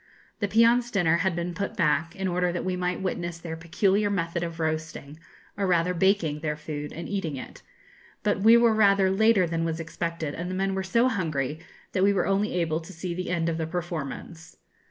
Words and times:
The 0.39 0.47
peons' 0.47 0.89
dinner 0.89 1.17
had 1.17 1.35
been 1.35 1.53
put 1.53 1.77
back, 1.77 2.15
in 2.15 2.27
order 2.27 2.51
that 2.51 2.65
we 2.65 2.75
might 2.75 3.01
witness 3.03 3.37
their 3.37 3.55
peculiar 3.55 4.09
method 4.09 4.41
of 4.41 4.59
roasting, 4.59 5.19
or 5.55 5.67
rather 5.67 5.93
baking, 5.93 6.39
their 6.39 6.55
food, 6.55 6.91
and 6.91 7.07
eating 7.07 7.35
it; 7.35 7.61
but 8.23 8.39
we 8.39 8.57
were 8.57 8.73
rather 8.73 9.11
later 9.11 9.45
than 9.45 9.63
was 9.63 9.79
expected, 9.79 10.33
and 10.33 10.49
the 10.49 10.55
men 10.55 10.73
were 10.73 10.81
so 10.81 11.07
hungry 11.07 11.59
that 11.91 12.01
we 12.01 12.13
were 12.13 12.25
only 12.25 12.55
able 12.55 12.79
to 12.79 12.91
see 12.91 13.13
the 13.13 13.29
end 13.29 13.47
of 13.47 13.59
the 13.59 13.67
performance. 13.67 14.57